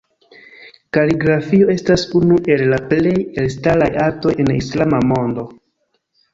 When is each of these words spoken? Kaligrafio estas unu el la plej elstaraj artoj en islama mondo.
Kaligrafio 0.97 1.67
estas 1.73 2.07
unu 2.21 2.39
el 2.55 2.65
la 2.73 2.81
plej 2.95 3.15
elstaraj 3.45 3.93
artoj 4.09 4.35
en 4.47 4.53
islama 4.59 5.07
mondo. 5.15 5.49